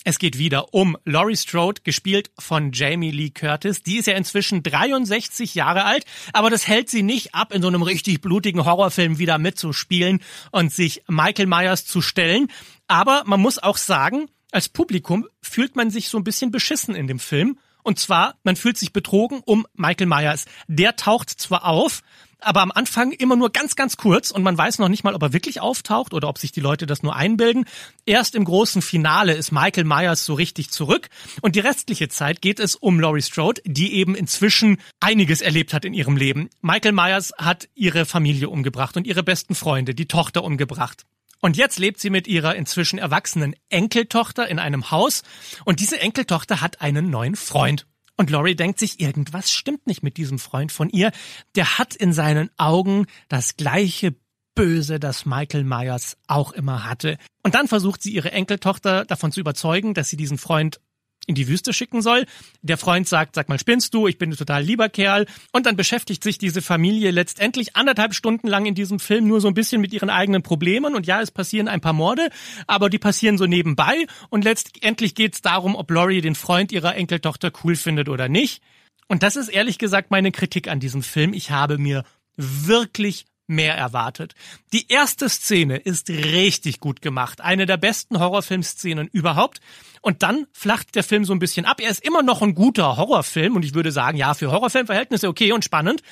Es 0.07 0.19
geht 0.19 0.37
wieder 0.37 0.75
um 0.75 0.99
Laurie 1.07 1.35
Strode, 1.35 1.81
gespielt 1.83 2.31
von 2.39 2.73
Jamie 2.73 3.11
Lee 3.11 3.31
Curtis. 3.31 3.83
Die 3.83 3.97
ist 3.97 4.07
ja 4.07 4.13
inzwischen 4.15 4.63
63 4.63 5.55
Jahre 5.55 5.87
alt, 5.87 6.05
aber 6.35 6.51
das 6.51 6.69
hält 6.69 6.91
sie 6.91 7.03
nicht 7.03 7.35
ab, 7.35 7.55
in 7.55 7.63
so 7.63 7.69
einem 7.69 7.81
richtig 7.81 8.21
blutigen 8.21 8.67
Horrorfilm 8.67 9.19
wieder 9.19 9.39
mitzuspielen 9.39 10.21
und 10.51 10.75
sich 10.75 11.03
Michael 11.09 11.47
Myers 11.47 11.87
zu 11.87 12.03
stellen. 12.03 12.49
Aber 12.87 13.23
man 13.25 13.41
muss 13.41 13.57
auch 13.57 13.79
sagen, 13.79 14.29
als 14.53 14.69
Publikum 14.69 15.27
fühlt 15.41 15.75
man 15.75 15.89
sich 15.89 16.11
so 16.11 16.19
ein 16.19 16.25
bisschen 16.25 16.51
beschissen 16.51 16.95
in 16.95 17.07
dem 17.07 17.19
Film. 17.19 17.59
Und 17.83 17.99
zwar, 17.99 18.37
man 18.43 18.57
fühlt 18.57 18.77
sich 18.77 18.93
betrogen 18.93 19.41
um 19.47 19.67
Michael 19.73 20.07
Myers. 20.07 20.45
Der 20.69 20.97
taucht 20.97 21.31
zwar 21.31 21.65
auf, 21.65 22.03
aber 22.45 22.63
am 22.63 22.73
Anfang 22.73 23.13
immer 23.13 23.37
nur 23.37 23.51
ganz, 23.51 23.77
ganz 23.77 23.97
kurz 23.97 24.31
und 24.31 24.43
man 24.43 24.57
weiß 24.57 24.79
noch 24.79 24.89
nicht 24.89 25.05
mal, 25.05 25.15
ob 25.15 25.23
er 25.23 25.33
wirklich 25.33 25.61
auftaucht 25.61 26.15
oder 26.15 26.29
ob 26.29 26.39
sich 26.39 26.53
die 26.53 26.61
Leute 26.61 26.87
das 26.87 27.03
nur 27.03 27.17
einbilden. 27.17 27.65
Erst 28.07 28.35
im 28.35 28.45
großen 28.45 28.83
Finale 28.83 29.35
ist 29.35 29.53
Michael 29.53 29.85
Myers 29.85 30.25
so 30.25 30.35
richtig 30.35 30.71
zurück 30.71 31.09
und 31.41 31.57
die 31.57 31.61
restliche 31.61 32.09
Zeit 32.09 32.43
geht 32.43 32.61
es 32.61 32.77
um 32.77 33.01
Laurie 33.01 33.23
Strode, 33.23 33.63
die 33.65 33.95
eben 33.95 34.15
inzwischen 34.15 34.79
einiges 35.01 35.41
erlebt 35.41 35.75
hat 35.75 35.85
in 35.85 35.95
ihrem 35.95 36.17
Leben. 36.17 36.51
Michael 36.61 36.93
Myers 36.93 37.33
hat 37.39 37.69
ihre 37.75 38.07
Familie 38.07 38.49
umgebracht 38.49 38.97
und 38.97 39.07
ihre 39.07 39.23
besten 39.23 39.55
Freunde, 39.55 39.95
die 39.95 40.07
Tochter 40.07 40.45
umgebracht. 40.45 41.05
Und 41.41 41.59
jetzt 41.59 41.79
lebt 41.79 42.01
sie 42.01 42.09
mit 42.09 42.27
ihrer 42.27 42.57
inzwischen 42.57 42.99
erwachsenen 42.99 43.55
Enkeltochter 43.69 44.49
in 44.49 44.59
einem 44.59 44.91
Haus 44.91 45.23
und 45.67 45.81
diese 45.81 46.01
Enkeltochter 46.01 46.63
hat 46.63 46.81
einen 46.81 47.11
neuen 47.11 47.37
Freund. 47.37 47.87
Und 48.16 48.30
Laurie 48.30 48.54
denkt 48.54 48.78
sich, 48.78 49.00
irgendwas 49.00 49.50
stimmt 49.50 49.87
nicht 49.87 50.02
mit 50.02 50.16
diesem 50.16 50.38
Freund 50.38 50.71
von 50.71 50.88
ihr. 50.88 51.11
Der 51.56 51.78
hat 51.78 51.94
in 51.94 52.12
seinen 52.12 52.50
Augen 52.59 53.06
das 53.28 53.56
gleiche 53.56 54.14
Böse, 54.54 55.00
das 55.00 55.26
Michael 55.26 55.64
Myers 55.64 56.16
auch 56.28 56.52
immer 56.52 56.85
hatte. 56.85 57.18
Und 57.42 57.54
dann 57.54 57.66
versucht 57.66 58.02
sie 58.02 58.12
ihre 58.12 58.30
Enkeltochter 58.30 59.04
davon 59.04 59.33
zu 59.33 59.40
überzeugen, 59.40 59.94
dass 59.94 60.09
sie 60.09 60.16
diesen 60.16 60.38
Freund 60.38 60.80
in 61.26 61.35
die 61.35 61.49
Wüste 61.49 61.73
schicken 61.73 62.02
soll. 62.02 62.26
Der 62.62 62.78
Freund 62.78 63.09
sagt, 63.09 63.35
sag 63.35 63.49
mal, 63.49 63.59
spinnst 63.59 63.95
du? 63.95 64.07
Ich 64.07 64.19
bin 64.19 64.31
ein 64.31 64.37
total 64.37 64.62
lieber 64.62 64.88
Kerl. 64.88 65.26
Und 65.52 65.66
dann 65.66 65.76
beschäftigt 65.76 66.23
sich 66.23 66.38
diese 66.38 66.62
Familie 66.62 67.11
letztendlich 67.11 67.76
anderthalb 67.76 68.14
Stunden 68.14 68.49
lang 68.49 68.66
in 68.66 68.75
diesem 68.75 68.99
Film 68.99 69.26
nur 69.26 69.40
so 69.40 69.49
ein 69.49 69.54
bisschen 69.54 69.81
mit 69.81 69.93
ihren 69.93 70.11
eigenen 70.11 70.43
Problemen. 70.43 70.95
Und 70.95 71.07
ja, 71.07 71.21
es 71.21 71.31
passieren 71.31 71.69
ein 71.69 71.81
paar 71.81 71.93
Morde, 71.93 72.28
aber 72.66 72.90
die 72.90 72.99
passieren 72.99 73.38
so 73.38 73.47
nebenbei. 73.47 74.07
Und 74.31 74.45
letztendlich 74.45 75.14
geht 75.14 75.35
es 75.35 75.43
darum, 75.43 75.75
ob 75.76 75.90
Laurie 75.90 76.21
den 76.21 76.35
Freund 76.35 76.73
ihrer 76.73 76.95
Enkeltochter 76.97 77.52
cool 77.62 77.76
findet 77.76 78.09
oder 78.09 78.28
nicht. 78.28 78.62
Und 79.07 79.23
das 79.23 79.37
ist 79.37 79.49
ehrlich 79.49 79.78
gesagt 79.78 80.11
meine 80.11 80.33
Kritik 80.33 80.69
an 80.69 80.81
diesem 80.81 81.02
Film. 81.02 81.35
Ich 81.35 81.50
habe 81.50 81.78
mir 81.78 82.04
wirklich 82.37 83.26
mehr 83.47 83.77
erwartet. 83.77 84.35
Die 84.73 84.87
erste 84.89 85.29
Szene 85.29 85.77
ist 85.77 86.09
richtig 86.11 86.81
gut 86.81 87.03
gemacht. 87.03 87.41
Eine 87.41 87.67
der 87.67 87.77
besten 87.77 88.19
Horrorfilmszenen 88.19 89.09
überhaupt. 89.09 89.61
Und 90.01 90.23
dann 90.23 90.47
flacht 90.53 90.95
der 90.95 91.05
Film 91.05 91.25
so 91.25 91.33
ein 91.33 91.39
bisschen 91.39 91.67
ab. 91.67 91.81
Er 91.81 91.91
ist 91.91 92.05
immer 92.05 92.23
noch 92.23 92.43
ein 92.43 92.55
guter 92.55 92.97
Horrorfilm 92.97 93.57
und 93.57 93.65
ich 93.65 93.75
würde 93.75 93.93
sagen, 93.93 94.19
ja, 94.19 94.35
für 94.35 94.51
Horrorfilmverhältnisse 94.51 95.29
okay 95.29 95.53
und 95.53 95.65
spannend. 95.65 96.03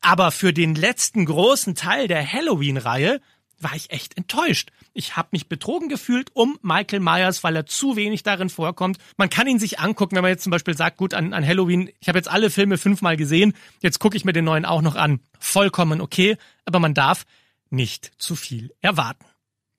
Aber 0.00 0.30
für 0.30 0.52
den 0.52 0.74
letzten 0.74 1.24
großen 1.24 1.74
Teil 1.74 2.08
der 2.08 2.30
Halloween-Reihe 2.30 3.20
war 3.58 3.74
ich 3.74 3.90
echt 3.90 4.16
enttäuscht. 4.16 4.70
Ich 4.96 5.16
habe 5.16 5.28
mich 5.32 5.48
betrogen 5.48 5.88
gefühlt 5.88 6.30
um 6.34 6.56
Michael 6.62 7.00
Myers, 7.00 7.42
weil 7.42 7.56
er 7.56 7.66
zu 7.66 7.96
wenig 7.96 8.22
darin 8.22 8.48
vorkommt. 8.48 8.98
Man 9.16 9.28
kann 9.28 9.48
ihn 9.48 9.58
sich 9.58 9.80
angucken, 9.80 10.14
wenn 10.14 10.22
man 10.22 10.30
jetzt 10.30 10.44
zum 10.44 10.52
Beispiel 10.52 10.76
sagt, 10.76 10.96
gut, 10.96 11.14
an, 11.14 11.32
an 11.32 11.44
Halloween, 11.44 11.90
ich 12.00 12.08
habe 12.08 12.18
jetzt 12.18 12.30
alle 12.30 12.48
Filme 12.48 12.78
fünfmal 12.78 13.16
gesehen, 13.16 13.54
jetzt 13.80 13.98
gucke 13.98 14.16
ich 14.16 14.24
mir 14.24 14.32
den 14.32 14.44
neuen 14.44 14.64
auch 14.64 14.82
noch 14.82 14.94
an. 14.94 15.20
Vollkommen 15.40 16.00
okay, 16.00 16.36
aber 16.64 16.78
man 16.78 16.94
darf 16.94 17.26
nicht 17.70 18.12
zu 18.18 18.36
viel 18.36 18.72
erwarten. 18.80 19.24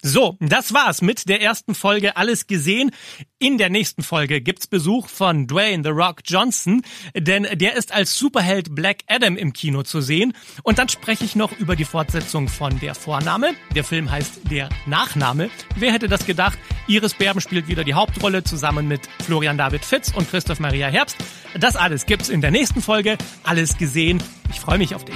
So, 0.02 0.38
das 0.40 0.74
war's 0.74 1.02
mit 1.02 1.28
der 1.30 1.42
ersten 1.42 1.74
Folge 1.74 2.16
Alles 2.16 2.46
gesehen. 2.46 2.92
In 3.40 3.58
der 3.58 3.70
nächsten 3.70 4.04
Folge 4.04 4.40
gibt's 4.40 4.68
Besuch 4.68 5.10
von 5.10 5.48
Dwayne 5.48 5.84
The 5.84 5.90
Rock 5.90 6.22
Johnson, 6.26 6.84
denn 7.16 7.48
der 7.54 7.76
ist 7.76 7.92
als 7.92 8.16
Superheld 8.16 8.76
Black 8.76 9.00
Adam 9.08 9.36
im 9.36 9.52
Kino 9.52 9.82
zu 9.84 10.02
sehen. 10.02 10.34
Und 10.64 10.78
dann 10.78 10.90
spreche 10.90 11.26
ich 11.26 11.36
noch 11.36 11.58
über 11.58 11.76
die 11.76 11.86
Fortsetzung 11.86 12.48
von 12.48 12.80
Der 12.80 12.94
Vorname. 12.94 13.56
Der 13.74 13.84
Film 13.84 14.12
heißt 14.12 14.42
Der 14.52 14.70
Nachname. 14.86 15.50
Wer 15.76 15.94
hätte 15.94 16.08
das 16.08 16.26
gedacht? 16.26 16.60
Iris 16.88 17.16
Berben 17.16 17.42
spielt 17.42 17.68
wieder 17.68 17.84
die 17.84 17.96
Hauptrolle 17.96 18.44
zusammen 18.44 18.88
mit 18.88 19.02
Florian 19.24 19.58
David 19.58 19.84
Fitz 19.84 20.12
und 20.16 20.30
Christoph 20.30 20.60
Maria 20.60 20.88
Herbst. 20.88 21.18
Das 21.60 21.76
alles 21.76 22.06
gibt's 22.06 22.30
in 22.30 22.42
der 22.42 22.52
nächsten 22.52 22.82
Folge. 22.82 23.18
Alles 23.44 23.78
gesehen. 23.78 24.22
Ich 24.52 24.60
freue 24.60 24.78
mich 24.78 24.94
auf 24.94 25.04
dich. 25.04 25.16